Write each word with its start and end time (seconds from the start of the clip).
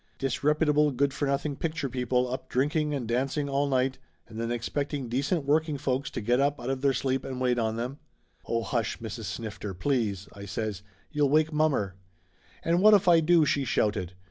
"Disreputable 0.17 0.89
good 0.89 1.13
for 1.13 1.27
nothing 1.27 1.55
picture 1.55 1.87
people 1.87 2.27
up 2.33 2.49
drinking 2.49 2.91
and 2.95 3.07
dancing 3.07 3.47
all 3.47 3.67
night 3.67 3.99
and 4.27 4.41
then 4.41 4.51
expecting 4.51 5.09
de 5.09 5.21
cent 5.21 5.45
working 5.45 5.77
folks 5.77 6.09
to 6.09 6.21
get 6.21 6.39
up 6.39 6.59
out 6.59 6.71
of 6.71 6.81
their 6.81 6.91
sleep 6.91 7.23
and 7.23 7.39
wait 7.39 7.59
on 7.59 7.75
them." 7.75 7.99
"Oh, 8.47 8.63
hush, 8.63 8.97
Mrs. 8.97 9.25
Snifter, 9.25 9.75
please!" 9.75 10.27
I 10.33 10.45
says. 10.45 10.81
"You'll 11.11 11.29
wake 11.29 11.53
mommer!" 11.53 11.93
"And 12.63 12.81
what 12.81 12.95
if 12.95 13.07
I 13.07 13.19
do?" 13.19 13.45
she 13.45 13.63
shouted. 13.63 14.13